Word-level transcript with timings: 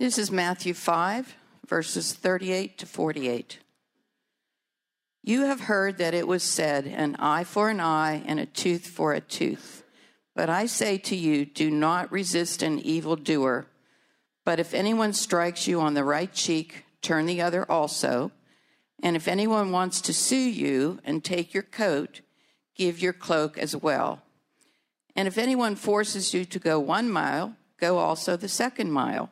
This 0.00 0.16
is 0.16 0.30
Matthew 0.30 0.72
5, 0.72 1.36
verses 1.68 2.14
38 2.14 2.78
to 2.78 2.86
48. 2.86 3.58
You 5.22 5.42
have 5.42 5.60
heard 5.60 5.98
that 5.98 6.14
it 6.14 6.26
was 6.26 6.42
said, 6.42 6.86
an 6.86 7.16
eye 7.16 7.44
for 7.44 7.68
an 7.68 7.80
eye 7.80 8.22
and 8.24 8.40
a 8.40 8.46
tooth 8.46 8.86
for 8.86 9.12
a 9.12 9.20
tooth. 9.20 9.84
But 10.34 10.48
I 10.48 10.64
say 10.64 10.96
to 10.96 11.14
you, 11.14 11.44
do 11.44 11.70
not 11.70 12.10
resist 12.10 12.62
an 12.62 12.78
evildoer. 12.78 13.66
But 14.46 14.58
if 14.58 14.72
anyone 14.72 15.12
strikes 15.12 15.66
you 15.66 15.82
on 15.82 15.92
the 15.92 16.02
right 16.02 16.32
cheek, 16.32 16.86
turn 17.02 17.26
the 17.26 17.42
other 17.42 17.70
also. 17.70 18.32
And 19.02 19.16
if 19.16 19.28
anyone 19.28 19.70
wants 19.70 20.00
to 20.00 20.14
sue 20.14 20.34
you 20.34 20.98
and 21.04 21.22
take 21.22 21.52
your 21.52 21.62
coat, 21.62 22.22
give 22.74 23.02
your 23.02 23.12
cloak 23.12 23.58
as 23.58 23.76
well. 23.76 24.22
And 25.14 25.28
if 25.28 25.36
anyone 25.36 25.76
forces 25.76 26.32
you 26.32 26.46
to 26.46 26.58
go 26.58 26.80
one 26.80 27.10
mile, 27.10 27.54
go 27.76 27.98
also 27.98 28.38
the 28.38 28.48
second 28.48 28.92
mile. 28.92 29.28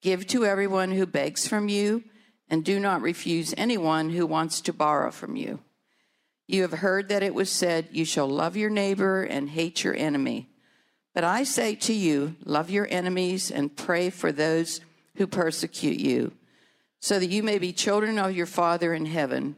Give 0.00 0.26
to 0.28 0.44
everyone 0.44 0.92
who 0.92 1.06
begs 1.06 1.48
from 1.48 1.68
you, 1.68 2.04
and 2.48 2.64
do 2.64 2.78
not 2.78 3.02
refuse 3.02 3.52
anyone 3.56 4.10
who 4.10 4.26
wants 4.26 4.60
to 4.62 4.72
borrow 4.72 5.10
from 5.10 5.36
you. 5.36 5.60
You 6.46 6.62
have 6.62 6.72
heard 6.72 7.08
that 7.08 7.22
it 7.22 7.34
was 7.34 7.50
said, 7.50 7.88
You 7.92 8.04
shall 8.04 8.28
love 8.28 8.56
your 8.56 8.70
neighbor 8.70 9.22
and 9.22 9.50
hate 9.50 9.84
your 9.84 9.94
enemy. 9.94 10.48
But 11.14 11.24
I 11.24 11.42
say 11.42 11.74
to 11.74 11.92
you, 11.92 12.36
love 12.44 12.70
your 12.70 12.86
enemies 12.90 13.50
and 13.50 13.76
pray 13.76 14.08
for 14.08 14.32
those 14.32 14.80
who 15.16 15.26
persecute 15.26 15.98
you, 15.98 16.32
so 17.00 17.18
that 17.18 17.26
you 17.26 17.42
may 17.42 17.58
be 17.58 17.72
children 17.72 18.18
of 18.18 18.34
your 18.34 18.46
Father 18.46 18.94
in 18.94 19.06
heaven. 19.06 19.56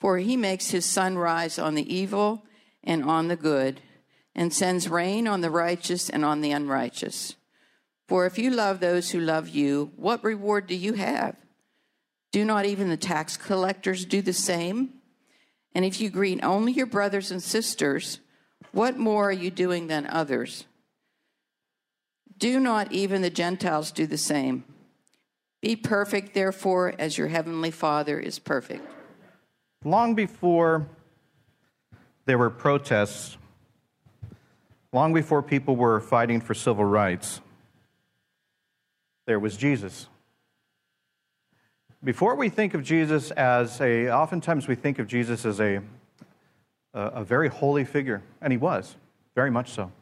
For 0.00 0.18
he 0.18 0.36
makes 0.36 0.70
his 0.70 0.86
sun 0.86 1.18
rise 1.18 1.58
on 1.58 1.74
the 1.74 1.94
evil 1.94 2.42
and 2.82 3.04
on 3.04 3.28
the 3.28 3.36
good, 3.36 3.80
and 4.34 4.52
sends 4.52 4.88
rain 4.88 5.28
on 5.28 5.40
the 5.40 5.50
righteous 5.50 6.08
and 6.08 6.24
on 6.24 6.40
the 6.40 6.52
unrighteous. 6.52 7.34
For 8.08 8.24
if 8.24 8.38
you 8.38 8.50
love 8.50 8.80
those 8.80 9.10
who 9.10 9.20
love 9.20 9.50
you, 9.50 9.92
what 9.96 10.24
reward 10.24 10.66
do 10.66 10.74
you 10.74 10.94
have? 10.94 11.36
Do 12.32 12.42
not 12.44 12.64
even 12.64 12.88
the 12.88 12.96
tax 12.96 13.36
collectors 13.36 14.06
do 14.06 14.22
the 14.22 14.32
same? 14.32 14.94
And 15.74 15.84
if 15.84 16.00
you 16.00 16.08
greet 16.08 16.42
only 16.42 16.72
your 16.72 16.86
brothers 16.86 17.30
and 17.30 17.42
sisters, 17.42 18.20
what 18.72 18.98
more 18.98 19.28
are 19.28 19.32
you 19.32 19.50
doing 19.50 19.86
than 19.88 20.06
others? 20.06 20.64
Do 22.38 22.58
not 22.58 22.92
even 22.92 23.20
the 23.20 23.30
Gentiles 23.30 23.90
do 23.90 24.06
the 24.06 24.18
same? 24.18 24.64
Be 25.60 25.76
perfect, 25.76 26.32
therefore, 26.32 26.94
as 26.98 27.18
your 27.18 27.28
heavenly 27.28 27.70
Father 27.70 28.18
is 28.18 28.38
perfect. 28.38 28.88
Long 29.84 30.14
before 30.14 30.88
there 32.24 32.38
were 32.38 32.50
protests, 32.50 33.36
long 34.92 35.12
before 35.12 35.42
people 35.42 35.76
were 35.76 36.00
fighting 36.00 36.40
for 36.40 36.54
civil 36.54 36.84
rights, 36.84 37.40
there 39.28 39.38
was 39.38 39.58
Jesus. 39.58 40.08
Before 42.02 42.34
we 42.34 42.48
think 42.48 42.72
of 42.72 42.82
Jesus 42.82 43.30
as 43.32 43.78
a, 43.78 44.08
oftentimes 44.08 44.66
we 44.66 44.74
think 44.74 44.98
of 44.98 45.06
Jesus 45.06 45.44
as 45.44 45.60
a, 45.60 45.82
a, 46.94 47.24
very 47.24 47.50
holy 47.50 47.84
figure, 47.84 48.22
and 48.40 48.50
he 48.50 48.56
was, 48.56 48.96
very 49.34 49.50
much 49.50 49.68
so. 49.72 49.92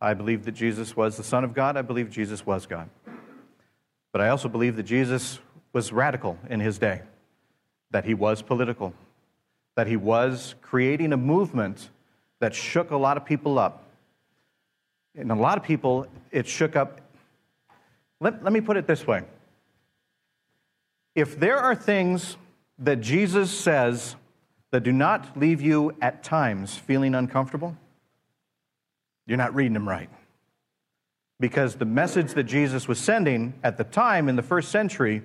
I 0.00 0.14
believe 0.14 0.44
that 0.44 0.52
Jesus 0.52 0.94
was 0.94 1.16
the 1.16 1.24
Son 1.24 1.42
of 1.42 1.54
God. 1.54 1.76
I 1.76 1.82
believe 1.82 2.08
Jesus 2.08 2.46
was 2.46 2.66
God. 2.66 2.88
But 4.12 4.20
I 4.20 4.28
also 4.28 4.48
believe 4.48 4.76
that 4.76 4.84
Jesus 4.84 5.40
was 5.72 5.92
radical 5.92 6.38
in 6.48 6.60
his 6.60 6.78
day, 6.78 7.02
that 7.90 8.04
he 8.04 8.14
was 8.14 8.42
political, 8.42 8.94
that 9.74 9.88
he 9.88 9.96
was 9.96 10.54
creating 10.62 11.12
a 11.12 11.16
movement 11.16 11.90
that 12.38 12.54
shook 12.54 12.92
a 12.92 12.96
lot 12.96 13.16
of 13.16 13.24
people 13.24 13.58
up. 13.58 13.82
And 15.16 15.32
a 15.32 15.34
lot 15.34 15.58
of 15.58 15.64
people, 15.64 16.06
it 16.30 16.46
shook 16.46 16.76
up 16.76 17.00
let, 18.22 18.42
let 18.44 18.52
me 18.52 18.60
put 18.60 18.76
it 18.76 18.86
this 18.86 19.06
way 19.06 19.24
if 21.14 21.38
there 21.38 21.58
are 21.58 21.74
things 21.74 22.36
that 22.78 23.00
Jesus 23.00 23.50
says 23.50 24.16
that 24.70 24.82
do 24.82 24.92
not 24.92 25.36
leave 25.36 25.60
you 25.60 25.94
at 26.00 26.22
times 26.22 26.74
feeling 26.74 27.14
uncomfortable, 27.14 27.76
you're 29.26 29.36
not 29.36 29.54
reading 29.54 29.74
them 29.74 29.86
right. 29.86 30.08
Because 31.38 31.74
the 31.74 31.84
message 31.84 32.32
that 32.32 32.44
Jesus 32.44 32.88
was 32.88 32.98
sending 32.98 33.52
at 33.62 33.76
the 33.76 33.84
time 33.84 34.28
in 34.30 34.36
the 34.36 34.42
first 34.42 34.70
century 34.70 35.22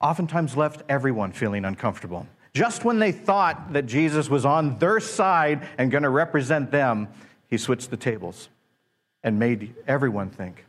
oftentimes 0.00 0.56
left 0.56 0.82
everyone 0.88 1.32
feeling 1.32 1.64
uncomfortable. 1.64 2.28
Just 2.52 2.84
when 2.84 3.00
they 3.00 3.10
thought 3.10 3.72
that 3.72 3.86
Jesus 3.86 4.30
was 4.30 4.44
on 4.44 4.78
their 4.78 5.00
side 5.00 5.66
and 5.76 5.90
going 5.90 6.04
to 6.04 6.10
represent 6.10 6.70
them, 6.70 7.08
he 7.48 7.58
switched 7.58 7.90
the 7.90 7.96
tables 7.96 8.48
and 9.24 9.40
made 9.40 9.74
everyone 9.88 10.30
think 10.30 10.64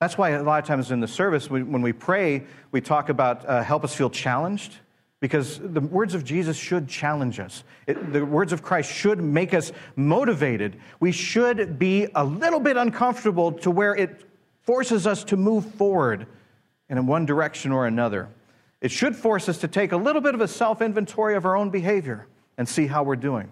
that's 0.00 0.16
why 0.16 0.30
a 0.30 0.42
lot 0.42 0.62
of 0.62 0.66
times 0.66 0.90
in 0.92 1.00
the 1.00 1.08
service, 1.08 1.50
we, 1.50 1.62
when 1.62 1.82
we 1.82 1.92
pray, 1.92 2.44
we 2.70 2.80
talk 2.80 3.08
about 3.08 3.44
uh, 3.46 3.62
help 3.62 3.82
us 3.82 3.94
feel 3.94 4.10
challenged, 4.10 4.76
because 5.20 5.58
the 5.58 5.80
words 5.80 6.14
of 6.14 6.24
Jesus 6.24 6.56
should 6.56 6.88
challenge 6.88 7.40
us. 7.40 7.64
It, 7.88 8.12
the 8.12 8.24
words 8.24 8.52
of 8.52 8.62
Christ 8.62 8.92
should 8.92 9.20
make 9.20 9.52
us 9.52 9.72
motivated. 9.96 10.76
We 11.00 11.10
should 11.10 11.78
be 11.78 12.06
a 12.14 12.24
little 12.24 12.60
bit 12.60 12.76
uncomfortable 12.76 13.52
to 13.52 13.70
where 13.70 13.96
it 13.96 14.24
forces 14.62 15.06
us 15.06 15.24
to 15.24 15.36
move 15.36 15.64
forward 15.74 16.26
in 16.88 17.04
one 17.06 17.26
direction 17.26 17.72
or 17.72 17.86
another. 17.86 18.28
It 18.80 18.92
should 18.92 19.16
force 19.16 19.48
us 19.48 19.58
to 19.58 19.68
take 19.68 19.90
a 19.90 19.96
little 19.96 20.22
bit 20.22 20.34
of 20.36 20.40
a 20.40 20.48
self 20.48 20.80
inventory 20.80 21.34
of 21.34 21.44
our 21.44 21.56
own 21.56 21.70
behavior 21.70 22.28
and 22.56 22.68
see 22.68 22.86
how 22.86 23.02
we're 23.02 23.16
doing. 23.16 23.50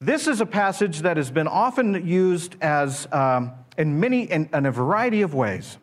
This 0.00 0.26
is 0.26 0.40
a 0.40 0.46
passage 0.46 1.00
that 1.00 1.16
has 1.16 1.30
been 1.30 1.46
often 1.46 2.04
used 2.06 2.56
as. 2.60 3.06
Um, 3.12 3.52
in 3.78 4.00
many, 4.00 4.22
in, 4.22 4.48
in 4.52 4.66
a 4.66 4.70
variety 4.70 5.22
of 5.22 5.34
ways. 5.34 5.78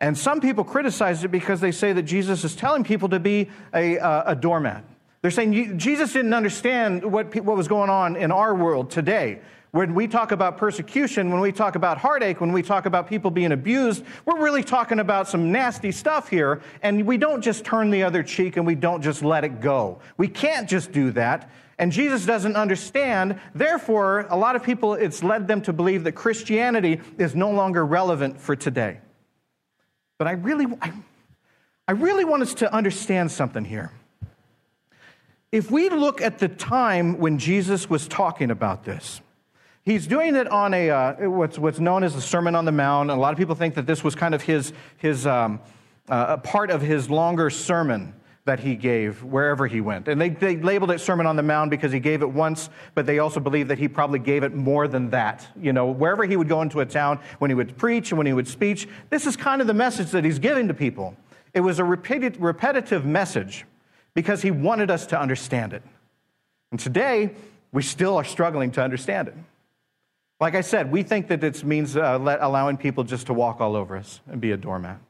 And 0.00 0.16
some 0.16 0.40
people 0.40 0.64
criticize 0.64 1.24
it 1.24 1.28
because 1.28 1.60
they 1.60 1.72
say 1.72 1.92
that 1.92 2.02
Jesus 2.02 2.44
is 2.44 2.54
telling 2.54 2.84
people 2.84 3.08
to 3.08 3.18
be 3.18 3.50
a, 3.74 3.98
uh, 3.98 4.32
a 4.32 4.36
doormat. 4.36 4.84
They're 5.22 5.32
saying 5.32 5.78
Jesus 5.78 6.12
didn't 6.12 6.34
understand 6.34 7.04
what, 7.04 7.34
what 7.34 7.56
was 7.56 7.66
going 7.66 7.90
on 7.90 8.14
in 8.14 8.30
our 8.30 8.54
world 8.54 8.90
today. 8.90 9.40
When 9.72 9.94
we 9.94 10.06
talk 10.06 10.32
about 10.32 10.56
persecution, 10.56 11.30
when 11.30 11.40
we 11.40 11.52
talk 11.52 11.74
about 11.74 11.98
heartache, 11.98 12.40
when 12.40 12.52
we 12.52 12.62
talk 12.62 12.86
about 12.86 13.08
people 13.08 13.30
being 13.30 13.52
abused, 13.52 14.02
we're 14.24 14.40
really 14.40 14.62
talking 14.62 15.00
about 15.00 15.28
some 15.28 15.52
nasty 15.52 15.92
stuff 15.92 16.28
here. 16.28 16.62
And 16.82 17.04
we 17.04 17.18
don't 17.18 17.42
just 17.42 17.64
turn 17.64 17.90
the 17.90 18.04
other 18.04 18.22
cheek 18.22 18.56
and 18.56 18.66
we 18.66 18.76
don't 18.76 19.02
just 19.02 19.22
let 19.22 19.44
it 19.44 19.60
go. 19.60 19.98
We 20.16 20.28
can't 20.28 20.68
just 20.68 20.92
do 20.92 21.10
that 21.12 21.50
and 21.78 21.92
Jesus 21.92 22.26
doesn't 22.26 22.56
understand. 22.56 23.38
Therefore, 23.54 24.26
a 24.30 24.36
lot 24.36 24.56
of 24.56 24.62
people, 24.62 24.94
it's 24.94 25.22
led 25.22 25.46
them 25.46 25.62
to 25.62 25.72
believe 25.72 26.04
that 26.04 26.12
Christianity 26.12 27.00
is 27.18 27.34
no 27.34 27.50
longer 27.50 27.86
relevant 27.86 28.40
for 28.40 28.56
today. 28.56 28.98
But 30.18 30.26
I 30.26 30.32
really, 30.32 30.66
I, 30.82 30.92
I 31.86 31.92
really 31.92 32.24
want 32.24 32.42
us 32.42 32.54
to 32.54 32.72
understand 32.72 33.30
something 33.30 33.64
here. 33.64 33.92
If 35.52 35.70
we 35.70 35.88
look 35.88 36.20
at 36.20 36.38
the 36.38 36.48
time 36.48 37.18
when 37.18 37.38
Jesus 37.38 37.88
was 37.88 38.08
talking 38.08 38.50
about 38.50 38.84
this, 38.84 39.20
he's 39.84 40.06
doing 40.06 40.34
it 40.34 40.48
on 40.48 40.74
a, 40.74 40.90
uh, 40.90 41.30
what's, 41.30 41.58
what's 41.58 41.78
known 41.78 42.02
as 42.02 42.14
the 42.14 42.20
Sermon 42.20 42.54
on 42.54 42.64
the 42.64 42.72
Mount. 42.72 43.10
And 43.10 43.18
a 43.18 43.20
lot 43.20 43.32
of 43.32 43.38
people 43.38 43.54
think 43.54 43.74
that 43.76 43.86
this 43.86 44.02
was 44.02 44.14
kind 44.14 44.34
of 44.34 44.42
his, 44.42 44.72
his 44.98 45.26
um, 45.26 45.60
uh, 46.08 46.26
a 46.30 46.38
part 46.38 46.70
of 46.70 46.82
his 46.82 47.08
longer 47.08 47.50
sermon 47.50 48.14
that 48.48 48.60
he 48.60 48.74
gave 48.74 49.22
wherever 49.22 49.66
he 49.66 49.82
went. 49.82 50.08
And 50.08 50.18
they, 50.18 50.30
they 50.30 50.56
labeled 50.56 50.90
it 50.90 51.00
Sermon 51.00 51.26
on 51.26 51.36
the 51.36 51.42
Mount 51.42 51.70
because 51.70 51.92
he 51.92 52.00
gave 52.00 52.22
it 52.22 52.30
once, 52.30 52.70
but 52.94 53.04
they 53.04 53.18
also 53.18 53.40
believe 53.40 53.68
that 53.68 53.78
he 53.78 53.88
probably 53.88 54.18
gave 54.18 54.42
it 54.42 54.54
more 54.54 54.88
than 54.88 55.10
that. 55.10 55.46
You 55.60 55.74
know, 55.74 55.90
wherever 55.90 56.24
he 56.24 56.34
would 56.34 56.48
go 56.48 56.62
into 56.62 56.80
a 56.80 56.86
town, 56.86 57.20
when 57.40 57.50
he 57.50 57.54
would 57.54 57.76
preach 57.76 58.10
and 58.10 58.16
when 58.16 58.26
he 58.26 58.32
would 58.32 58.48
speak, 58.48 58.88
this 59.10 59.26
is 59.26 59.36
kind 59.36 59.60
of 59.60 59.66
the 59.66 59.74
message 59.74 60.12
that 60.12 60.24
he's 60.24 60.38
giving 60.38 60.66
to 60.68 60.72
people. 60.72 61.14
It 61.52 61.60
was 61.60 61.78
a 61.78 61.84
repeated, 61.84 62.40
repetitive 62.40 63.04
message 63.04 63.66
because 64.14 64.40
he 64.40 64.50
wanted 64.50 64.90
us 64.90 65.04
to 65.08 65.20
understand 65.20 65.74
it. 65.74 65.82
And 66.70 66.80
today, 66.80 67.34
we 67.70 67.82
still 67.82 68.16
are 68.16 68.24
struggling 68.24 68.70
to 68.72 68.82
understand 68.82 69.28
it. 69.28 69.34
Like 70.40 70.54
I 70.54 70.62
said, 70.62 70.90
we 70.90 71.02
think 71.02 71.28
that 71.28 71.44
it 71.44 71.62
means 71.64 71.98
uh, 71.98 72.18
let, 72.18 72.40
allowing 72.40 72.78
people 72.78 73.04
just 73.04 73.26
to 73.26 73.34
walk 73.34 73.60
all 73.60 73.76
over 73.76 73.94
us 73.94 74.20
and 74.26 74.40
be 74.40 74.52
a 74.52 74.56
doormat. 74.56 75.00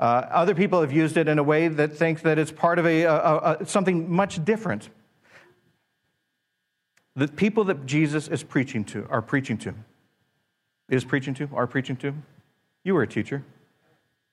Uh, 0.00 0.26
other 0.30 0.54
people 0.54 0.80
have 0.80 0.90
used 0.90 1.18
it 1.18 1.28
in 1.28 1.38
a 1.38 1.42
way 1.42 1.68
that 1.68 1.94
thinks 1.94 2.22
that 2.22 2.38
it's 2.38 2.50
part 2.50 2.78
of 2.78 2.86
a, 2.86 3.02
a, 3.02 3.56
a, 3.60 3.66
something 3.66 4.10
much 4.10 4.42
different. 4.46 4.88
The 7.16 7.28
people 7.28 7.64
that 7.64 7.84
Jesus 7.84 8.26
is 8.26 8.42
preaching 8.42 8.82
to 8.86 9.06
are 9.10 9.20
preaching 9.20 9.58
to. 9.58 9.74
Is 10.88 11.04
preaching 11.04 11.34
to? 11.34 11.50
Are 11.52 11.66
preaching 11.66 11.96
to? 11.96 12.14
You 12.82 12.94
were 12.94 13.02
a 13.02 13.06
teacher. 13.06 13.44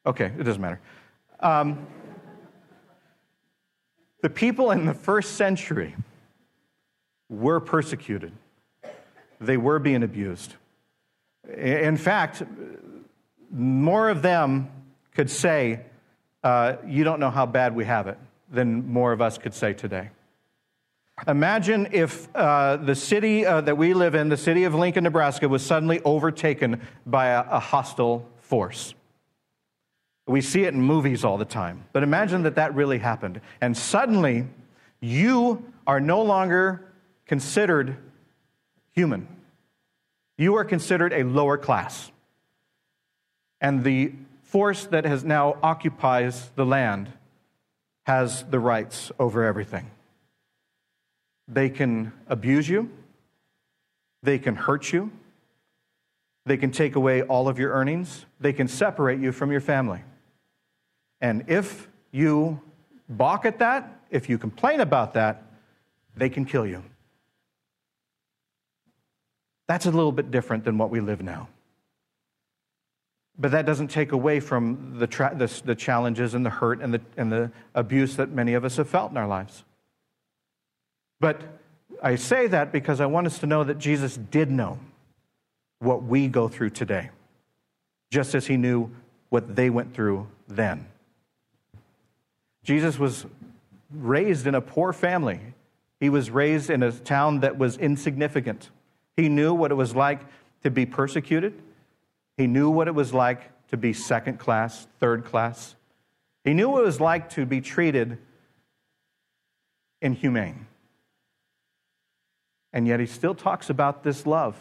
Okay, 0.06 0.32
it 0.40 0.44
doesn't 0.44 0.62
matter. 0.62 0.80
Um, 1.42 1.86
the 4.22 4.30
people 4.30 4.72
in 4.72 4.86
the 4.86 4.94
first 4.94 5.36
century 5.36 5.98
were 7.28 7.60
persecuted, 7.60 8.32
they 9.42 9.58
were 9.58 9.80
being 9.80 10.02
abused. 10.02 10.54
In 11.54 11.98
fact, 11.98 12.42
more 13.52 14.10
of 14.10 14.22
them 14.22 14.72
could 15.18 15.32
say, 15.32 15.80
uh, 16.44 16.76
You 16.86 17.04
don't 17.04 17.20
know 17.20 17.32
how 17.32 17.48
bad 17.48 17.76
we 17.76 17.86
have 17.86 18.06
it, 18.06 18.20
than 18.52 18.88
more 18.88 19.12
of 19.12 19.20
us 19.20 19.40
could 19.40 19.56
say 19.56 19.74
today. 19.74 20.12
Imagine 21.28 21.88
if 21.92 22.34
uh, 22.36 22.78
the 22.78 22.94
city 22.94 23.44
uh, 23.44 23.62
that 23.62 23.76
we 23.76 23.96
live 23.96 24.14
in, 24.14 24.30
the 24.30 24.38
city 24.38 24.64
of 24.66 24.76
Lincoln, 24.76 25.04
Nebraska, 25.04 25.50
was 25.50 25.66
suddenly 25.66 26.00
overtaken 26.06 26.82
by 27.08 27.30
a, 27.30 27.44
a 27.50 27.60
hostile 27.60 28.30
force. 28.38 28.94
We 30.28 30.42
see 30.42 30.66
it 30.66 30.76
in 30.76 30.82
movies 30.82 31.26
all 31.26 31.40
the 31.40 31.46
time. 31.46 31.86
But 31.94 32.04
imagine 32.04 32.44
that 32.44 32.54
that 32.54 32.76
really 32.76 33.00
happened. 33.00 33.42
And 33.60 33.76
suddenly, 33.76 34.46
you 35.00 35.66
are 35.88 36.00
no 36.00 36.22
longer 36.22 36.86
considered 37.26 37.98
human. 38.92 39.28
You 40.38 40.58
are 40.58 40.64
considered 40.64 41.12
a 41.12 41.24
lower 41.24 41.58
class. 41.58 42.12
And 43.60 43.84
the 43.84 44.12
force 44.48 44.86
that 44.86 45.04
has 45.06 45.26
now 45.26 45.58
occupies 45.62 46.50
the 46.56 46.66
land 46.66 47.12
has 48.06 48.44
the 48.46 48.60
rights 48.60 49.12
over 49.20 49.44
everything. 49.44 49.92
They 51.50 51.70
can 51.70 52.14
abuse 52.28 52.70
you. 52.70 52.90
They 54.24 54.40
can 54.40 54.56
hurt 54.56 54.94
you. 54.94 55.12
They 56.46 56.56
can 56.56 56.72
take 56.72 56.96
away 56.96 57.22
all 57.24 57.50
of 57.50 57.60
your 57.60 57.74
earnings. 57.74 58.26
They 58.40 58.54
can 58.54 58.70
separate 58.70 59.20
you 59.20 59.34
from 59.34 59.52
your 59.52 59.60
family. 59.60 60.02
And 61.20 61.44
if 61.48 61.90
you 62.12 62.62
balk 63.10 63.46
at 63.46 63.60
that, 63.60 64.00
if 64.10 64.30
you 64.30 64.38
complain 64.38 64.80
about 64.80 65.14
that, 65.16 65.44
they 66.16 66.30
can 66.30 66.46
kill 66.46 66.66
you. 66.66 66.84
That's 69.68 69.86
a 69.86 69.92
little 69.92 70.14
bit 70.14 70.32
different 70.32 70.64
than 70.64 70.78
what 70.78 70.90
we 70.90 71.02
live 71.02 71.22
now. 71.22 71.50
But 73.40 73.52
that 73.52 73.66
doesn't 73.66 73.90
take 73.90 74.12
away 74.12 74.40
from 74.40 74.96
the, 74.98 75.06
tra- 75.06 75.36
the, 75.36 75.62
the, 75.64 75.76
challenges 75.76 76.34
and 76.34 76.46
the 76.46 76.50
hurt 76.50 76.82
and 76.82 76.94
the, 76.94 77.02
and 77.18 77.32
the 77.32 77.52
abuse 77.76 78.16
that 78.16 78.32
many 78.32 78.56
of 78.56 78.66
us 78.66 78.78
have 78.78 78.90
felt 78.90 79.12
in 79.12 79.18
our 79.18 79.28
lives. 79.28 79.64
But 81.20 81.42
I 82.02 82.16
say 82.16 82.48
that 82.48 82.72
because 82.72 83.00
I 83.00 83.06
want 83.06 83.28
us 83.28 83.40
to 83.40 83.46
know 83.46 83.64
that 83.64 83.78
Jesus 83.78 84.18
did 84.18 84.50
know 84.50 84.80
what 85.80 86.04
we 86.04 86.28
go 86.28 86.48
through 86.48 86.72
today, 86.72 87.12
just 88.12 88.34
as 88.34 88.48
he 88.48 88.58
knew 88.58 88.90
what 89.30 89.56
they 89.56 89.70
went 89.70 89.94
through 89.94 90.28
then. 90.48 90.88
Jesus 92.64 92.98
was 92.98 93.26
raised 93.92 94.48
in 94.48 94.56
a 94.56 94.62
poor 94.62 94.94
family. 94.94 95.40
He 96.00 96.10
was 96.10 96.30
raised 96.30 96.70
in 96.70 96.84
a 96.84 96.92
town 96.92 97.42
that 97.42 97.58
was 97.58 97.78
insignificant. 97.78 98.70
He 99.16 99.30
knew 99.30 99.54
what 99.54 99.72
it 99.72 99.76
was 99.76 99.96
like 99.96 100.22
to 100.64 100.72
be 100.72 100.86
persecuted. 100.86 101.54
He 102.38 102.48
knew 102.48 102.70
what 102.70 102.88
it 102.88 102.96
was 102.96 103.14
like 103.14 103.42
to 103.70 103.78
be 103.78 103.94
second 103.94 104.40
class, 104.40 104.88
third 105.00 105.26
class. 105.26 105.76
He 106.44 106.54
knew 106.54 106.70
what 106.70 106.82
it 106.84 106.86
was 106.86 107.02
like 107.02 107.30
to 107.32 107.46
be 107.46 107.60
treated 107.60 108.20
inhumane. 110.02 110.68
And 112.72 112.88
yet 112.88 113.00
he 113.00 113.06
still 113.06 113.34
talks 113.34 113.70
about 113.70 114.04
this 114.04 114.26
love. 114.26 114.56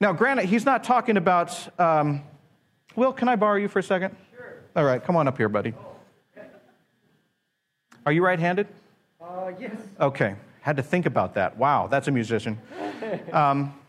Now, 0.00 0.12
granted, 0.12 0.46
he's 0.46 0.64
not 0.64 0.84
talking 0.84 1.16
about. 1.16 1.80
Um, 1.80 2.22
Will, 2.96 3.12
can 3.12 3.28
I 3.28 3.36
borrow 3.36 3.56
you 3.56 3.68
for 3.68 3.78
a 3.78 3.82
second? 3.82 4.16
Sure. 4.36 4.54
All 4.74 4.84
right, 4.84 5.02
come 5.02 5.14
on 5.14 5.28
up 5.28 5.36
here, 5.36 5.48
buddy. 5.48 5.74
Are 8.04 8.12
you 8.12 8.24
right 8.24 8.38
handed? 8.38 8.66
Uh, 9.20 9.52
yes. 9.58 9.76
Okay. 10.00 10.34
Had 10.62 10.76
to 10.76 10.82
think 10.82 11.06
about 11.06 11.34
that. 11.34 11.56
Wow, 11.56 11.86
that's 11.86 12.08
a 12.08 12.10
musician. 12.10 12.58
Um, 13.32 13.74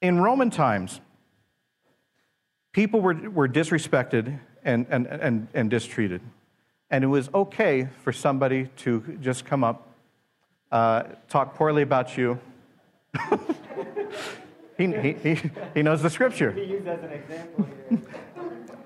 in 0.00 0.20
Roman 0.20 0.50
times, 0.50 1.00
people 2.72 3.00
were, 3.00 3.14
were 3.30 3.48
disrespected 3.48 4.38
and, 4.64 4.86
and, 4.90 5.06
and, 5.06 5.48
and 5.54 5.70
distreated. 5.70 6.20
And 6.90 7.04
it 7.04 7.08
was 7.08 7.28
okay 7.34 7.88
for 8.02 8.12
somebody 8.12 8.68
to 8.78 9.18
just 9.20 9.44
come 9.44 9.62
up, 9.62 9.88
uh, 10.72 11.04
talk 11.28 11.54
poorly 11.54 11.82
about 11.82 12.16
you. 12.16 12.38
he, 14.76 14.86
he, 14.86 15.12
he, 15.12 15.50
he, 15.74 15.82
knows 15.82 16.02
the 16.02 16.10
scripture. 16.10 16.52
He 16.52 16.64
used 16.64 16.86
as 16.86 17.02
an 17.02 17.10
example 17.10 17.66
here. 17.88 17.98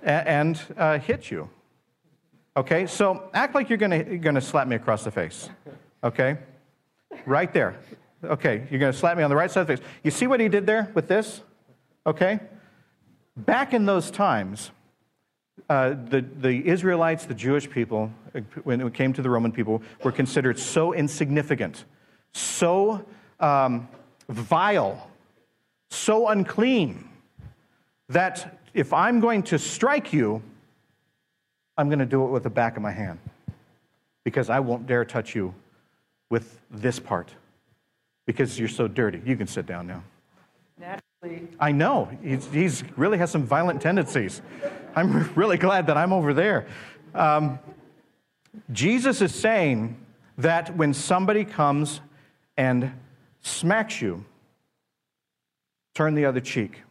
and 0.03 0.61
uh, 0.77 0.99
hit 0.99 1.31
you. 1.31 1.49
Okay, 2.57 2.87
so 2.87 3.31
act 3.35 3.55
like 3.55 3.69
you're 3.69 3.79
gonna, 3.79 4.19
gonna 4.19 4.41
slap 4.41 4.69
me 4.69 4.77
across 4.77 5.03
the 5.05 5.11
face. 5.11 5.49
Okay? 6.03 6.39
Right 7.27 7.53
there. 7.53 7.77
Okay, 8.25 8.67
you're 8.71 8.81
gonna 8.81 8.93
slap 8.93 9.17
me 9.17 9.23
on 9.23 9.31
the 9.31 9.37
right 9.37 9.51
side 9.51 9.63
of 9.63 9.67
the 9.67 9.77
face. 9.77 9.87
You 10.03 10.11
see 10.11 10.27
what 10.27 10.41
he 10.41 10.49
did 10.49 10.67
there 10.67 10.91
with 10.95 11.09
this? 11.09 11.43
Okay? 12.07 12.41
Back 13.37 13.75
in 13.75 13.87
those 13.87 14.11
times, 14.11 14.71
uh, 15.69 15.91
the, 16.09 16.25
the 16.41 16.67
Israelites, 16.67 17.27
the 17.27 17.35
Jewish 17.35 17.69
people, 17.69 18.11
when 18.65 18.81
it 18.81 18.95
came 18.95 19.13
to 19.13 19.23
the 19.23 19.31
Roman 19.31 19.53
people, 19.53 19.83
were 20.03 20.13
considered 20.13 20.59
so 20.59 20.93
insignificant, 20.93 21.85
so 22.33 23.05
um, 23.41 23.89
vile, 24.29 25.11
so 25.91 26.29
unclean, 26.29 27.09
that 28.09 28.61
if 28.75 28.93
I'm 28.93 29.21
going 29.21 29.43
to 29.45 29.59
strike 29.59 30.13
you, 30.13 30.43
I'm 31.77 31.89
going 31.89 31.99
to 32.01 32.07
do 32.07 32.25
it 32.25 32.29
with 32.29 32.43
the 32.43 32.51
back 32.51 32.77
of 32.77 32.83
my 32.83 32.93
hand 32.93 33.19
because 34.25 34.51
I 34.51 34.61
won't 34.61 34.87
dare 34.87 35.05
touch 35.05 35.35
you 35.35 35.55
with 36.31 36.61
this 36.71 36.99
part 36.99 37.35
because 38.27 38.59
you're 38.59 38.69
so 38.69 38.89
dirty. 38.89 39.21
You 39.25 39.37
can 39.37 39.47
sit 39.47 39.67
down 39.67 39.87
now. 39.87 40.03
Naturally. 40.79 41.49
I 41.61 41.73
know. 41.73 42.09
He's, 42.23 42.47
he's 42.47 42.85
really 42.97 43.19
has 43.19 43.31
some 43.31 43.45
violent 43.45 43.81
tendencies. 43.81 44.43
I'm 44.97 45.33
really 45.35 45.57
glad 45.57 45.87
that 45.87 45.97
I'm 45.97 46.13
over 46.13 46.35
there. 46.35 46.67
Um, 47.15 47.59
Jesus 48.73 49.21
is 49.21 49.35
saying 49.35 49.97
that 50.39 50.77
when 50.77 50.95
somebody 50.95 51.45
comes 51.45 52.01
and 52.57 52.93
smacks 53.41 54.01
you, 54.01 54.25
turn 55.95 56.15
the 56.15 56.25
other 56.25 56.41
cheek. 56.41 56.83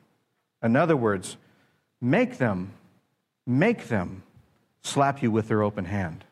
In 0.62 0.76
other 0.76 0.96
words, 0.96 1.38
make 2.00 2.38
them, 2.38 2.72
make 3.46 3.88
them 3.88 4.24
slap 4.82 5.22
you 5.22 5.32
with 5.32 5.48
their 5.48 5.62
open 5.62 5.86
hand. 5.86 6.24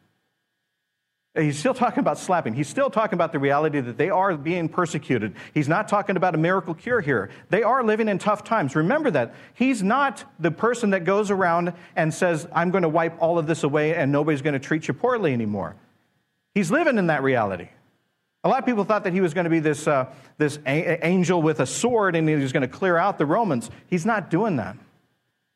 He's 1.33 1.57
still 1.57 1.73
talking 1.73 1.99
about 1.99 2.17
slapping. 2.17 2.53
He's 2.53 2.67
still 2.67 2.89
talking 2.89 3.13
about 3.13 3.31
the 3.31 3.39
reality 3.39 3.79
that 3.79 3.97
they 3.97 4.09
are 4.09 4.35
being 4.35 4.67
persecuted. 4.67 5.33
He's 5.53 5.69
not 5.69 5.87
talking 5.87 6.17
about 6.17 6.35
a 6.35 6.37
miracle 6.37 6.73
cure 6.73 6.99
here. 6.99 7.29
They 7.49 7.63
are 7.63 7.83
living 7.83 8.09
in 8.09 8.17
tough 8.17 8.43
times. 8.43 8.75
Remember 8.75 9.09
that. 9.11 9.33
He's 9.53 9.81
not 9.81 10.25
the 10.39 10.51
person 10.51 10.89
that 10.89 11.05
goes 11.05 11.31
around 11.31 11.71
and 11.95 12.13
says, 12.13 12.47
I'm 12.53 12.69
going 12.69 12.81
to 12.81 12.89
wipe 12.89 13.21
all 13.21 13.39
of 13.39 13.47
this 13.47 13.63
away 13.63 13.95
and 13.95 14.11
nobody's 14.11 14.41
going 14.41 14.53
to 14.53 14.59
treat 14.59 14.89
you 14.89 14.93
poorly 14.93 15.31
anymore. 15.31 15.77
He's 16.53 16.69
living 16.69 16.97
in 16.97 17.07
that 17.07 17.23
reality. 17.23 17.69
A 18.43 18.49
lot 18.49 18.59
of 18.59 18.65
people 18.65 18.83
thought 18.83 19.05
that 19.05 19.13
he 19.13 19.21
was 19.21 19.33
going 19.33 19.45
to 19.45 19.49
be 19.49 19.59
this, 19.59 19.87
uh, 19.87 20.07
this 20.37 20.59
a- 20.65 21.05
angel 21.05 21.41
with 21.41 21.61
a 21.61 21.65
sword 21.65 22.17
and 22.17 22.27
he 22.27 22.35
was 22.35 22.51
going 22.51 22.61
to 22.61 22.67
clear 22.67 22.97
out 22.97 23.17
the 23.17 23.25
Romans. 23.25 23.69
He's 23.87 24.05
not 24.05 24.29
doing 24.29 24.57
that. 24.57 24.75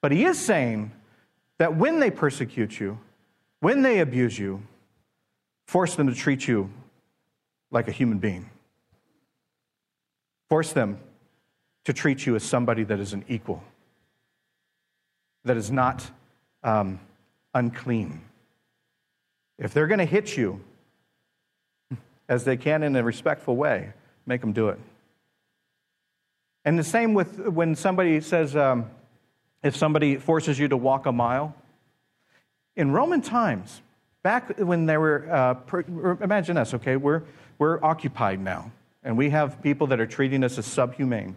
But 0.01 0.13
he 0.13 0.23
is 0.23 0.39
saying 0.39 0.93
that 1.57 1.75
when 1.75 1.99
they 1.99 2.11
persecute 2.11 2.79
you, 2.79 2.97
when 3.59 3.81
they 3.81 3.99
abuse 3.99 4.39
you, 4.39 4.61
force 5.65 5.95
them 5.95 6.07
to 6.07 6.15
treat 6.15 6.47
you 6.47 6.69
like 7.71 7.87
a 7.87 7.91
human 7.91 8.19
being. 8.19 8.49
Force 10.49 10.73
them 10.73 10.99
to 11.85 11.93
treat 11.93 12.25
you 12.25 12.35
as 12.35 12.43
somebody 12.43 12.83
that 12.83 12.99
is 12.99 13.13
an 13.13 13.23
equal, 13.27 13.63
that 15.43 15.57
is 15.57 15.71
not 15.71 16.09
um, 16.63 16.99
unclean. 17.53 18.21
If 19.57 19.73
they're 19.73 19.87
going 19.87 19.99
to 19.99 20.05
hit 20.05 20.35
you, 20.35 20.61
as 22.27 22.43
they 22.43 22.57
can 22.57 22.81
in 22.83 22.95
a 22.95 23.03
respectful 23.03 23.55
way, 23.55 23.93
make 24.25 24.41
them 24.41 24.51
do 24.51 24.69
it. 24.69 24.79
And 26.63 26.79
the 26.79 26.83
same 26.83 27.13
with 27.13 27.39
when 27.47 27.75
somebody 27.75 28.19
says, 28.21 28.55
um, 28.55 28.89
if 29.65 29.75
somebody 29.75 30.17
forces 30.17 30.59
you 30.59 30.67
to 30.67 30.77
walk 30.77 31.07
a 31.07 31.11
mile. 31.11 31.55
In 32.75 32.91
Roman 32.91 33.21
times, 33.21 33.81
back 34.25 34.57
when 34.57 34.87
there 34.87 34.99
were, 34.99 35.31
uh, 35.31 35.83
imagine 36.19 36.57
us, 36.57 36.73
okay, 36.73 36.95
we're, 36.95 37.21
we're 37.59 37.79
occupied 37.85 38.39
now, 38.39 38.71
and 39.03 39.15
we 39.15 39.29
have 39.29 39.61
people 39.61 39.85
that 39.85 39.99
are 39.99 40.07
treating 40.07 40.43
us 40.43 40.57
as 40.57 40.65
subhumane. 40.65 41.35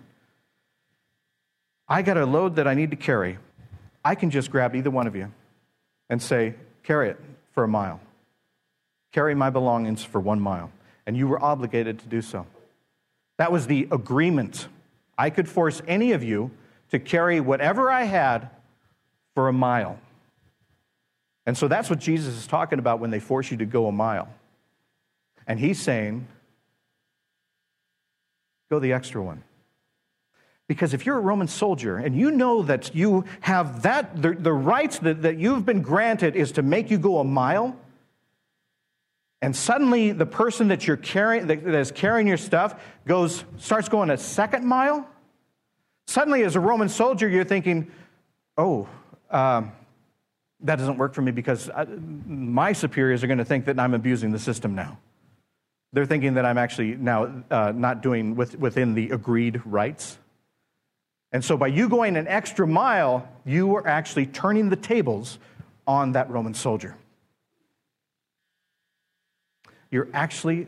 I 1.87 2.01
got 2.01 2.17
a 2.17 2.25
load 2.25 2.57
that 2.57 2.67
I 2.67 2.73
need 2.73 2.91
to 2.93 2.97
carry. 2.97 3.37
I 4.03 4.15
can 4.15 4.31
just 4.31 4.51
grab 4.51 4.75
either 4.75 4.89
one 4.89 5.07
of 5.07 5.15
you 5.15 5.31
and 6.09 6.23
say, 6.23 6.55
carry 6.83 7.11
it 7.11 7.21
for 7.53 7.63
a 7.63 7.69
mile. 7.69 8.01
Carry 9.13 9.35
my 9.35 9.51
belongings 9.51 10.03
for 10.03 10.19
one 10.19 10.41
mile. 10.41 10.73
And 11.07 11.15
you 11.15 11.29
were 11.29 11.43
obligated 11.45 11.99
to 11.99 12.07
do 12.07 12.23
so. 12.23 12.47
That 13.37 13.53
was 13.53 13.67
the 13.67 13.87
agreement. 13.93 14.67
I 15.19 15.29
could 15.29 15.47
force 15.47 15.83
any 15.87 16.13
of 16.13 16.25
you 16.25 16.53
to 16.91 16.99
carry 16.99 17.39
whatever 17.39 17.91
I 17.91 18.05
had 18.05 18.49
for 19.35 19.47
a 19.47 19.53
mile. 19.53 19.99
And 21.49 21.57
so 21.57 21.67
that's 21.67 21.89
what 21.89 21.99
Jesus 21.99 22.37
is 22.37 22.47
talking 22.47 22.79
about 22.79 23.01
when 23.01 23.11
they 23.11 23.19
force 23.19 23.51
you 23.51 23.57
to 23.57 23.65
go 23.65 23.89
a 23.89 23.93
mile. 23.93 24.29
And 25.47 25.59
he's 25.59 25.81
saying, 25.81 26.29
go 28.71 28.79
the 28.79 28.93
extra 28.93 29.21
one. 29.21 29.43
Because 30.69 30.95
if 30.95 31.07
you're 31.07 31.17
a 31.17 31.21
Roman 31.21 31.49
soldier 31.49 31.97
and 31.97 32.15
you 32.15 32.31
know 32.31 32.63
that 32.63 32.95
you 32.95 33.25
have 33.41 33.83
that, 33.83 34.21
the, 34.21 34.35
the 34.35 34.53
rights 34.53 34.99
that, 35.01 35.23
that 35.23 35.39
you've 35.39 35.65
been 35.65 35.83
granted 35.83 36.37
is 36.37 36.53
to 36.53 36.63
make 36.63 36.91
you 36.91 36.99
go 36.99 37.19
a 37.19 37.25
mile, 37.25 37.75
and 39.43 39.57
suddenly 39.57 40.13
the 40.13 40.27
person 40.27 40.69
that 40.69 40.87
you're 40.87 40.97
carrying, 40.97 41.47
that 41.47 41.67
is 41.67 41.91
carrying 41.91 42.29
your 42.29 42.37
stuff, 42.37 42.81
goes, 43.07 43.43
starts 43.57 43.89
going 43.89 44.11
a 44.11 44.19
second 44.19 44.65
mile, 44.65 45.09
Suddenly, 46.09 46.43
as 46.45 46.57
a 46.57 46.61
Roman 46.61 46.89
soldier, 46.89 47.29
you're 47.29 47.45
thinking, 47.45 47.91
oh, 48.57 48.89
um, 49.31 49.73
that 50.61 50.77
doesn't 50.77 50.99
work 50.99 51.15
for 51.15 51.23
me 51.23 51.31
because 51.31 51.71
I, 51.71 51.85
my 51.85 52.73
superiors 52.73 53.23
are 53.23 53.27
going 53.27 53.39
to 53.39 53.45
think 53.45 53.67
that 53.67 53.79
I'm 53.79 53.95
abusing 53.95 54.33
the 54.33 54.39
system 54.39 54.75
now. 54.75 54.99
They're 55.93 56.07
thinking 56.07 56.35
that 56.35 56.45
I'm 56.45 56.59
actually 56.59 56.97
now 56.97 57.45
uh, 57.51 57.73
not 57.75 58.03
doing 58.03 58.37
with, 58.37 58.59
within 58.59 58.95
the 58.95 59.11
agreed 59.11 59.63
rights. 59.65 60.19
And 61.33 61.45
so, 61.45 61.57
by 61.57 61.69
you 61.69 61.89
going 61.89 62.17
an 62.17 62.27
extra 62.27 62.67
mile, 62.67 63.29
you 63.45 63.77
are 63.77 63.87
actually 63.87 64.27
turning 64.27 64.71
the 64.71 64.77
tables 64.77 65.39
on 65.87 66.13
that 66.13 66.31
Roman 66.31 66.55
soldier. 66.55 66.97
You're 69.91 70.09
actually 70.13 70.67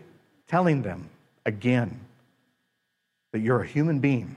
telling 0.48 0.82
them 0.82 1.08
again 1.44 2.00
that 3.32 3.40
you're 3.40 3.62
a 3.62 3.66
human 3.66 4.00
being 4.00 4.36